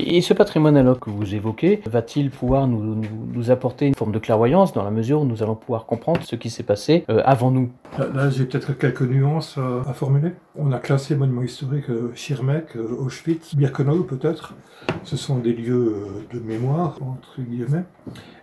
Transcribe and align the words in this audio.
Et 0.00 0.20
ce 0.20 0.34
patrimoine 0.34 0.76
analogue 0.76 0.98
que 0.98 1.10
vous 1.10 1.34
évoquez, 1.34 1.80
va-t-il 1.86 2.30
pouvoir 2.30 2.66
nous, 2.66 2.94
nous, 3.32 3.50
apporter 3.50 3.86
une 3.86 3.94
forme 3.94 4.12
de 4.12 4.18
clairvoyance 4.18 4.72
dans 4.72 4.84
la 4.84 4.90
mesure 4.90 5.22
où 5.22 5.24
nous 5.24 5.42
allons 5.42 5.54
pouvoir 5.54 5.86
comprendre 5.86 6.20
ce 6.22 6.36
qui 6.36 6.50
s'est 6.50 6.62
passé 6.62 7.04
euh, 7.08 7.22
avant 7.24 7.50
nous? 7.50 7.70
Là, 7.98 8.30
j'ai 8.30 8.44
peut-être 8.44 8.76
quelques 8.76 9.02
nuances 9.02 9.58
à, 9.58 9.90
à, 9.90 9.92
formuler. 9.92 10.32
On 10.60 10.72
a 10.72 10.80
classé 10.80 11.14
monuments 11.14 11.44
historiques 11.44 11.88
euh, 11.88 12.10
Schirmeck, 12.16 12.74
euh, 12.74 12.96
Auschwitz, 12.98 13.54
Birkenau 13.54 14.02
peut-être. 14.02 14.56
Ce 15.04 15.16
sont 15.16 15.38
des 15.38 15.52
lieux 15.52 15.94
euh, 15.94 16.34
de 16.34 16.40
mémoire, 16.40 16.98
entre 17.00 17.40
guillemets. 17.40 17.84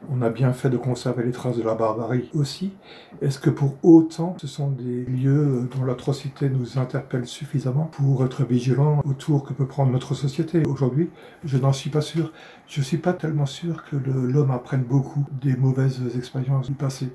On 0.09 0.21
a 0.21 0.29
bien 0.29 0.53
fait 0.53 0.69
de 0.69 0.77
conserver 0.77 1.25
les 1.25 1.33
traces 1.33 1.57
de 1.57 1.63
la 1.63 1.75
barbarie 1.75 2.29
aussi. 2.33 2.71
Est-ce 3.21 3.37
que 3.37 3.49
pour 3.49 3.75
autant, 3.83 4.37
ce 4.39 4.47
sont 4.47 4.69
des 4.69 5.03
lieux 5.03 5.67
dont 5.75 5.83
l'atrocité 5.83 6.49
nous 6.49 6.77
interpelle 6.77 7.25
suffisamment 7.25 7.89
pour 7.91 8.23
être 8.23 8.45
vigilants 8.45 9.01
autour 9.03 9.43
que 9.43 9.51
peut 9.51 9.67
prendre 9.67 9.91
notre 9.91 10.13
société 10.13 10.63
aujourd'hui? 10.65 11.09
Je 11.43 11.57
n'en 11.57 11.73
suis 11.73 11.89
pas 11.89 12.01
sûr. 12.01 12.31
Je 12.65 12.79
ne 12.79 12.85
suis 12.85 12.97
pas 12.97 13.11
tellement 13.11 13.45
sûr 13.45 13.83
que 13.83 13.97
l'homme 13.97 14.51
apprenne 14.51 14.83
beaucoup 14.83 15.25
des 15.41 15.57
mauvaises 15.57 15.99
expériences 16.15 16.67
du 16.67 16.75
passé. 16.75 17.09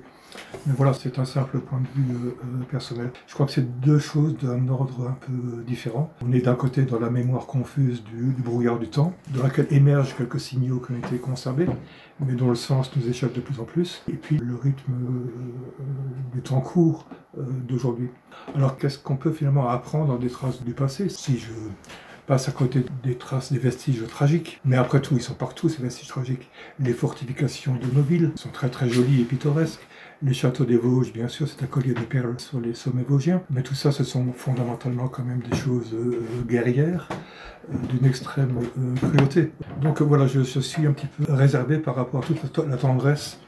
Mais 0.65 0.73
voilà, 0.75 0.93
c'est 0.93 1.19
un 1.19 1.25
simple 1.25 1.59
point 1.59 1.79
de 1.79 2.01
vue 2.01 2.33
personnel. 2.69 3.11
Je 3.27 3.33
crois 3.33 3.45
que 3.45 3.51
c'est 3.51 3.79
deux 3.81 3.99
choses 3.99 4.37
d'un 4.37 4.67
ordre 4.69 4.90
un 4.99 5.17
peu 5.19 5.63
différent. 5.65 6.11
On 6.25 6.31
est 6.31 6.41
d'un 6.41 6.55
côté 6.55 6.83
dans 6.83 6.99
la 6.99 7.09
mémoire 7.09 7.45
confuse 7.45 8.03
du, 8.03 8.35
brouillard 8.41 8.79
du 8.79 8.87
temps, 8.87 9.13
dans 9.33 9.43
laquelle 9.43 9.67
émergent 9.71 10.15
quelques 10.15 10.39
signaux 10.39 10.79
qui 10.79 10.93
ont 10.93 10.97
été 10.97 11.17
conservés, 11.17 11.67
mais 12.19 12.33
dont 12.33 12.49
le 12.49 12.55
sens 12.55 12.91
nous 12.95 13.07
échappe 13.07 13.33
de 13.33 13.41
plus 13.41 13.59
en 13.59 13.65
plus. 13.65 14.03
Et 14.07 14.13
puis 14.13 14.37
le 14.37 14.55
rythme 14.55 14.91
euh, 14.91 16.33
du 16.33 16.41
temps 16.41 16.61
court 16.61 17.07
euh, 17.37 17.43
d'aujourd'hui. 17.67 18.09
Alors 18.55 18.77
qu'est-ce 18.77 18.97
qu'on 18.97 19.17
peut 19.17 19.31
finalement 19.31 19.69
apprendre 19.69 20.17
des 20.19 20.29
traces 20.29 20.63
du 20.63 20.73
passé? 20.73 21.09
Si 21.09 21.37
je 21.37 21.51
à 22.31 22.51
côté 22.51 22.85
des 23.03 23.15
traces, 23.15 23.51
des 23.51 23.59
vestiges 23.59 24.05
tragiques. 24.07 24.61
Mais 24.63 24.77
après 24.77 25.01
tout, 25.01 25.15
ils 25.15 25.21
sont 25.21 25.33
partout, 25.33 25.67
ces 25.67 25.81
vestiges 25.81 26.07
tragiques. 26.07 26.49
Les 26.79 26.93
fortifications 26.93 27.75
de 27.75 27.93
nos 27.93 28.01
villes 28.01 28.31
sont 28.35 28.49
très 28.49 28.69
très 28.69 28.89
jolies 28.89 29.21
et 29.21 29.25
pittoresques. 29.25 29.85
Les 30.23 30.33
châteaux 30.33 30.65
des 30.65 30.77
Vosges, 30.77 31.11
bien 31.11 31.27
sûr, 31.27 31.47
c'est 31.47 31.63
un 31.63 31.67
collier 31.67 31.93
de 31.93 32.01
perles 32.01 32.35
sur 32.37 32.61
les 32.61 32.73
sommets 32.73 33.03
vosgiens. 33.03 33.41
Mais 33.49 33.63
tout 33.63 33.73
ça, 33.73 33.91
ce 33.91 34.03
sont 34.03 34.31
fondamentalement 34.33 35.07
quand 35.07 35.23
même 35.23 35.41
des 35.41 35.57
choses 35.57 35.93
euh, 35.93 36.21
guerrières, 36.47 37.09
euh, 37.69 37.87
d'une 37.87 38.07
extrême 38.07 38.55
euh, 38.77 38.95
cruauté. 38.95 39.51
Donc 39.81 40.01
voilà, 40.01 40.27
je, 40.27 40.43
je, 40.43 40.59
suis 40.59 40.85
un 40.85 40.93
petit 40.93 41.07
peu 41.07 41.33
réservé 41.33 41.79
par 41.79 41.95
rapport 41.95 42.23
à 42.23 42.25
toute 42.25 42.57
la, 42.57 42.65
la 42.65 42.77
tendresse 42.77 43.39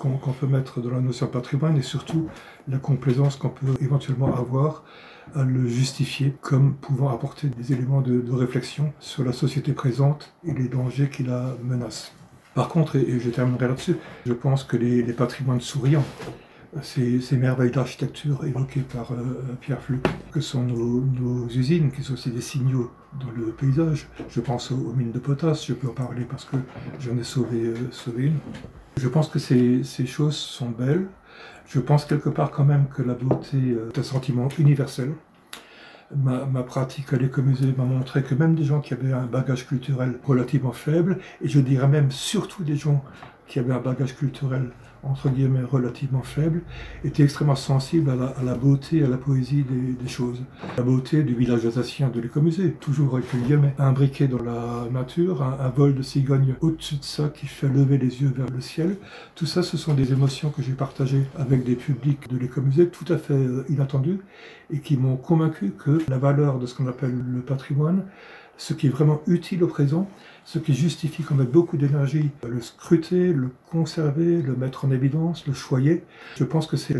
qu'on 0.00 0.16
qu 0.16 0.30
peut 0.30 0.46
mettre 0.46 0.80
dans 0.80 0.90
la 0.90 1.00
notion 1.00 1.26
patrimoine 1.26 1.76
et 1.76 1.82
surtout 1.82 2.28
la 2.66 2.78
complaisance 2.78 3.36
qu'on 3.36 3.50
peut 3.50 3.74
éventuellement 3.80 4.34
avoir 4.34 4.82
à 5.34 5.44
le 5.44 5.68
justifier 5.68 6.34
comme 6.40 6.74
pouvant 6.74 7.10
apporter 7.10 7.48
des 7.48 7.72
éléments 7.72 8.00
de, 8.00 8.32
réflexion 8.32 8.92
sur 8.98 9.24
la 9.24 9.32
société 9.32 9.72
présente 9.72 10.34
et 10.44 10.52
les 10.52 10.68
dangers 10.68 11.10
qui 11.10 11.22
la 11.22 11.54
menacent. 11.62 12.12
Par 12.54 12.68
contre, 12.68 12.96
et 12.96 13.20
je 13.20 13.30
terminerai 13.30 13.68
là-dessus, 13.68 13.96
je 14.26 14.32
pense 14.32 14.64
que 14.64 14.76
les, 14.76 15.02
patrimoines 15.12 15.60
souriants, 15.60 16.04
ces, 16.82 17.20
merveilles 17.36 17.70
d'architecture 17.70 18.44
évoquées 18.44 18.80
par 18.80 19.12
euh, 19.12 19.56
Pierre 19.60 19.82
Fluc, 19.82 20.02
que 20.32 20.40
sont 20.40 20.62
nos, 20.62 21.46
usines, 21.48 21.92
qui 21.92 22.02
sont 22.02 22.14
aussi 22.14 22.30
des 22.30 22.40
signaux 22.40 22.90
dans 23.20 23.30
le 23.36 23.52
paysage. 23.52 24.08
Je 24.28 24.40
pense 24.40 24.72
aux, 24.72 24.94
mines 24.94 25.12
de 25.12 25.18
potasse, 25.18 25.66
je 25.66 25.74
peux 25.74 25.88
en 25.88 25.92
parler 25.92 26.24
parce 26.24 26.44
que 26.44 26.56
j'en 26.98 27.16
ai 27.18 27.24
sauvé, 27.24 27.66
euh, 27.66 27.76
sauvé 27.92 28.26
une. 28.26 28.38
Je 29.00 29.08
pense 29.08 29.30
que 29.30 29.38
ces, 29.38 29.82
choses 30.06 30.36
sont 30.36 30.68
belles. 30.68 31.06
Je 31.66 31.80
pense 31.80 32.04
quelque 32.04 32.28
part 32.28 32.50
quand 32.50 32.66
même 32.66 32.86
que 32.94 33.00
la 33.00 33.14
beauté 33.14 33.56
est 33.94 33.98
un 33.98 34.02
sentiment 34.02 34.48
universel. 34.58 35.12
Ma, 36.14 36.44
ma, 36.44 36.62
pratique 36.62 37.12
à 37.14 37.16
l'écomusée 37.16 37.72
m'a 37.78 37.84
montré 37.84 38.22
que 38.22 38.34
même 38.34 38.54
des 38.54 38.64
gens 38.64 38.80
qui 38.80 38.92
avaient 38.92 39.12
un 39.12 39.24
bagage 39.24 39.66
culturel 39.66 40.18
relativement 40.24 40.72
faible, 40.72 41.18
et 41.40 41.48
je 41.48 41.60
dirais 41.60 41.88
même 41.88 42.10
surtout 42.10 42.62
des 42.62 42.76
gens 42.76 43.02
qui 43.50 43.58
avaient 43.58 43.74
un 43.74 43.80
bagage 43.80 44.16
culturel 44.16 44.70
entre 45.02 45.28
guillemets 45.30 45.62
relativement 45.62 46.22
faible, 46.22 46.62
étaient 47.04 47.22
extrêmement 47.22 47.56
sensibles 47.56 48.10
à 48.10 48.42
la, 48.44 48.54
beauté, 48.54 49.02
à 49.02 49.08
la 49.08 49.16
poésie 49.16 49.64
des, 49.64 50.08
choses. 50.08 50.42
La 50.76 50.82
beauté 50.82 51.22
du 51.22 51.34
village 51.34 51.64
alsacien 51.64 52.08
de 52.08 52.20
l'écomusée, 52.20 52.72
toujours 52.72 53.14
avec 53.14 53.32
le 53.32 53.40
guillemets, 53.40 53.74
imbriqué 53.78 54.28
dans 54.28 54.42
la 54.42 54.88
nature, 54.90 55.42
un, 55.42 55.58
un 55.58 55.68
vol 55.68 55.94
de 55.94 56.02
cigogne 56.02 56.54
au-dessus 56.60 56.96
de 56.96 57.04
ça 57.04 57.28
qui 57.28 57.46
fait 57.46 57.68
lever 57.68 57.98
les 57.98 58.22
yeux 58.22 58.32
vers 58.34 58.48
le 58.54 58.60
ciel. 58.60 58.96
Tout 59.34 59.46
ça, 59.46 59.62
ce 59.62 59.76
sont 59.76 59.94
des 59.94 60.12
émotions 60.12 60.50
que 60.50 60.62
j'ai 60.62 60.72
partagées 60.72 61.24
avec 61.38 61.64
des 61.64 61.76
publics 61.76 62.28
de 62.28 62.36
l'écomusée 62.36 62.88
tout 62.88 63.10
à 63.10 63.16
fait 63.16 63.34
euh, 63.34 63.64
inattendus 63.68 64.20
et 64.70 64.80
qui 64.80 64.96
m'ont 64.96 65.16
convaincu 65.16 65.72
que 65.72 66.02
la 66.08 66.18
valeur 66.18 66.58
de 66.58 66.66
ce 66.66 66.74
qu'on 66.74 66.86
appelle 66.86 67.18
le 67.34 67.40
patrimoine, 67.40 68.04
ce 68.60 68.74
qui 68.74 68.88
est 68.88 68.90
vraiment 68.90 69.22
utile 69.26 69.64
au 69.64 69.66
présent, 69.66 70.06
ce 70.44 70.58
qui 70.58 70.74
justifie 70.74 71.22
qu'on 71.22 71.34
mette 71.34 71.50
beaucoup 71.50 71.78
d'énergie 71.78 72.28
le 72.46 72.60
scruter, 72.60 73.32
le 73.32 73.48
conserver, 73.70 74.42
le 74.42 74.54
mettre 74.54 74.84
en 74.84 74.90
évidence, 74.90 75.46
le 75.46 75.54
choyer. 75.54 76.04
Je 76.36 76.44
pense 76.44 76.66
que 76.66 76.76
c'est 76.76 76.94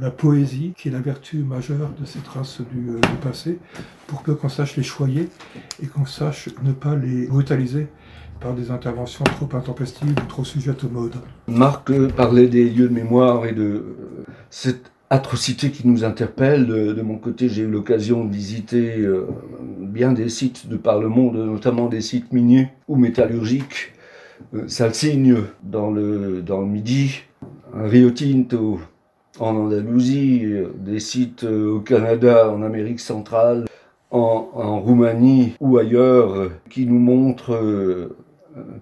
la, 0.00 0.10
poésie 0.10 0.74
qui 0.76 0.88
est 0.88 0.90
la 0.90 1.00
vertu 1.00 1.38
majeure 1.38 1.90
de 1.98 2.04
ces 2.04 2.18
traces 2.18 2.60
du, 2.60 2.90
euh, 2.90 3.00
du 3.00 3.16
passé, 3.22 3.58
pour 4.06 4.22
que 4.22 4.32
qu'on 4.32 4.50
sache 4.50 4.76
les 4.76 4.82
choyer 4.82 5.30
et 5.82 5.86
qu'on 5.86 6.04
sache 6.04 6.50
ne 6.62 6.72
pas 6.72 6.94
les 6.94 7.26
brutaliser 7.26 7.86
par 8.38 8.52
des 8.52 8.70
interventions 8.70 9.24
trop 9.24 9.48
intempestives 9.56 10.10
ou 10.10 10.26
trop 10.28 10.44
sujettes 10.44 10.84
aux 10.84 10.90
modes. 10.90 11.16
Marc 11.46 11.90
parlait 12.08 12.48
des 12.48 12.68
lieux 12.68 12.88
de 12.88 12.94
mémoire 12.94 13.46
et 13.46 13.52
de 13.52 13.62
euh, 13.62 14.26
cette 14.50 14.92
atrocité 15.10 15.70
qui 15.70 15.86
nous 15.86 16.04
interpelle. 16.04 16.66
De, 16.66 17.02
mon 17.02 17.16
côté, 17.16 17.48
j'ai 17.48 17.62
eu 17.62 17.68
l'occasion 17.68 18.24
de 18.24 18.32
visiter 18.32 18.98
euh, 18.98 19.26
bien 19.78 20.12
des 20.12 20.28
sites 20.28 20.68
de 20.68 20.76
par 20.76 20.98
le 21.00 21.08
monde, 21.08 21.36
notamment 21.36 21.88
des 21.88 22.00
sites 22.00 22.32
miniers 22.32 22.68
ou 22.88 22.96
métallurgiques. 22.96 23.92
Euh, 24.54 24.68
Salsigne 24.68 25.36
dans 25.62 25.90
le, 25.90 26.42
dans 26.42 26.60
le 26.60 26.66
Midi, 26.66 27.22
Rio 27.74 28.10
Tinto 28.10 28.80
en 29.40 29.56
Andalousie, 29.56 30.44
euh, 30.44 30.72
des 30.76 31.00
sites 31.00 31.44
euh, 31.44 31.76
au 31.76 31.80
Canada, 31.80 32.50
en 32.50 32.62
Amérique 32.62 33.00
centrale, 33.00 33.66
en, 34.10 34.80
Roumanie 34.80 35.54
ou 35.60 35.78
ailleurs, 35.78 36.34
euh, 36.34 36.52
qui 36.70 36.86
nous 36.86 36.98
montrent 36.98 37.54
euh, 37.54 38.16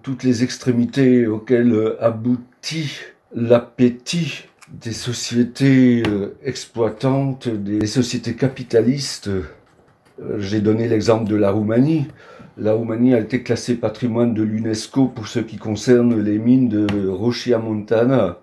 toutes 0.03 0.23
les 0.23 0.43
extrémités 0.43 1.27
auxquelles 1.27 1.95
aboutit 1.99 2.99
l'appétit 3.35 4.45
des 4.71 4.93
sociétés 4.93 6.03
euh, 6.07 6.37
exploitantes, 6.43 7.47
des 7.47 7.85
sociétés 7.87 8.35
capitalistes. 8.35 9.27
Euh, 9.29 9.43
j'ai 10.39 10.61
donné 10.61 10.87
l'exemple 10.87 11.29
de 11.29 11.35
la 11.35 11.51
Roumanie. 11.51 12.07
La 12.57 12.73
Roumanie 12.73 13.13
a 13.13 13.19
été 13.19 13.43
classée 13.43 13.75
patrimoine 13.75 14.33
de 14.33 14.43
l'UNESCO 14.43 15.07
pour 15.07 15.27
ce 15.27 15.39
qui 15.39 15.57
concerne 15.57 16.19
les 16.19 16.39
mines 16.39 16.69
de 16.69 17.07
Rochia 17.07 17.59
Montana. 17.59 18.39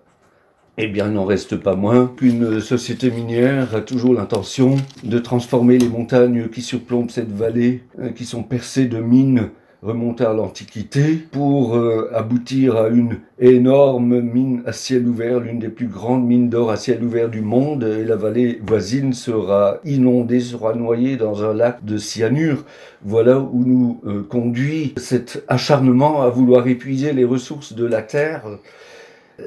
Eh 0.76 0.88
bien, 0.88 1.08
n'en 1.08 1.24
reste 1.24 1.56
pas 1.56 1.76
moins 1.76 2.12
qu'une 2.16 2.60
société 2.60 3.10
minière 3.10 3.76
a 3.76 3.80
toujours 3.80 4.14
l'intention 4.14 4.76
de 5.04 5.18
transformer 5.18 5.78
les 5.78 5.88
montagnes 5.88 6.48
qui 6.48 6.62
surplombent 6.62 7.10
cette 7.10 7.30
vallée, 7.30 7.84
euh, 8.00 8.10
qui 8.10 8.24
sont 8.24 8.42
percées 8.42 8.86
de 8.86 8.98
mines 8.98 9.50
remonter 9.84 10.24
à 10.24 10.32
l'Antiquité 10.32 11.18
pour 11.30 11.76
euh, 11.76 12.10
aboutir 12.14 12.76
à 12.76 12.88
une 12.88 13.18
énorme 13.38 14.20
mine 14.20 14.62
à 14.64 14.72
ciel 14.72 15.06
ouvert, 15.06 15.40
l'une 15.40 15.58
des 15.58 15.68
plus 15.68 15.88
grandes 15.88 16.26
mines 16.26 16.48
d'or 16.48 16.70
à 16.70 16.76
ciel 16.76 17.04
ouvert 17.04 17.28
du 17.28 17.42
monde, 17.42 17.84
et 17.84 18.02
la 18.02 18.16
vallée 18.16 18.60
voisine 18.66 19.12
sera 19.12 19.78
inondée, 19.84 20.40
sera 20.40 20.74
noyée 20.74 21.16
dans 21.18 21.44
un 21.44 21.52
lac 21.52 21.84
de 21.84 21.98
cyanure. 21.98 22.64
Voilà 23.04 23.38
où 23.38 23.62
nous 23.64 24.00
euh, 24.06 24.22
conduit 24.22 24.94
cet 24.96 25.44
acharnement 25.48 26.22
à 26.22 26.30
vouloir 26.30 26.66
épuiser 26.66 27.12
les 27.12 27.24
ressources 27.24 27.74
de 27.74 27.84
la 27.84 28.00
terre. 28.00 28.42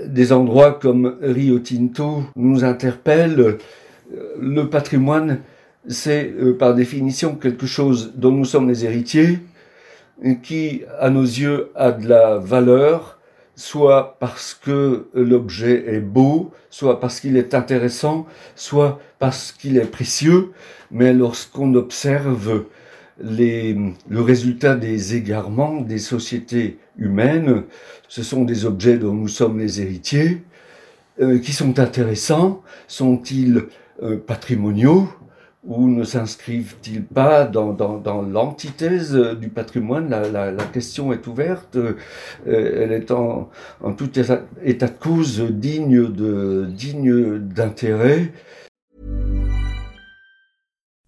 Des 0.06 0.33
endroits 0.33 0.73
comme 0.73 1.15
Rio 1.21 1.59
Tinto 1.59 2.23
nous 2.35 2.63
interpellent. 2.63 3.57
Le 4.39 4.69
patrimoine, 4.69 5.39
c'est 5.88 6.31
euh, 6.39 6.56
par 6.56 6.75
définition 6.75 7.35
quelque 7.35 7.65
chose 7.65 8.13
dont 8.15 8.31
nous 8.31 8.45
sommes 8.45 8.67
les 8.67 8.85
héritiers, 8.85 9.39
qui, 10.43 10.83
à 10.99 11.09
nos 11.09 11.23
yeux, 11.23 11.71
a 11.75 11.91
de 11.91 12.07
la 12.07 12.37
valeur, 12.37 13.19
soit 13.55 14.17
parce 14.19 14.53
que 14.53 15.07
l'objet 15.13 15.95
est 15.95 15.99
beau, 15.99 16.51
soit 16.69 16.99
parce 16.99 17.19
qu'il 17.19 17.37
est 17.37 17.53
intéressant, 17.53 18.25
soit 18.55 18.99
parce 19.19 19.51
qu'il 19.51 19.77
est 19.77 19.91
précieux, 19.91 20.51
mais 20.91 21.13
lorsqu'on 21.13 21.73
observe 21.75 22.65
le 23.19 24.21
résultat 24.21 24.75
des 24.75 25.15
égarements 25.15 25.81
des 25.81 25.97
sociétés 25.97 26.77
humaines. 26.97 27.63
Ce 28.07 28.23
sont 28.23 28.43
des 28.43 28.65
objets 28.65 28.97
dont 28.97 29.13
nous 29.13 29.27
sommes 29.27 29.59
les 29.59 29.81
héritiers, 29.81 30.43
euh, 31.19 31.39
qui 31.39 31.53
sont 31.53 31.79
intéressants. 31.79 32.61
Sont-ils 32.87 33.65
euh, 34.03 34.17
patrimoniaux 34.17 35.09
ou 35.67 35.87
ne 35.89 36.03
s'inscrivent-ils 36.03 37.03
pas 37.03 37.45
dans, 37.45 37.73
dans, 37.73 37.97
dans 37.97 38.21
l'antithèse 38.21 39.13
du 39.13 39.49
patrimoine? 39.49 40.09
La, 40.09 40.27
la, 40.29 40.51
la, 40.51 40.63
question 40.65 41.11
est 41.11 41.27
ouverte, 41.27 41.75
euh, 41.75 41.95
elle 42.45 42.91
est 42.91 43.11
en, 43.11 43.49
en 43.83 43.93
tout 43.93 44.17
état, 44.17 44.41
état 44.63 44.87
de 44.87 44.97
cause 44.97 45.41
digne 45.41 46.07
de 46.11 46.65
digne 46.69 47.37
d'intérêt. 47.39 48.31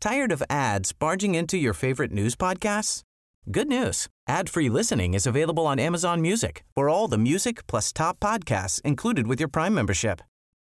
Tired 0.02 0.32
of 0.32 0.42
ads 0.50 0.94
barging 0.94 1.36
into 1.36 1.58
your 1.58 1.74
favorite 1.74 2.12
news 2.12 2.36
podcasts? 2.36 3.04
Good 3.52 3.68
news. 3.68 4.08
Ad-free 4.28 4.70
listening 4.70 5.14
is 5.14 5.26
available 5.26 5.66
on 5.66 5.80
Amazon 5.80 6.22
Music. 6.22 6.64
For 6.76 6.88
all 6.88 7.08
the 7.08 7.18
music 7.18 7.66
plus 7.68 7.92
top 7.92 8.20
podcasts 8.20 8.80
included 8.84 9.28
with 9.28 9.40
your 9.40 9.50
Prime 9.50 9.74
membership. 9.74 10.22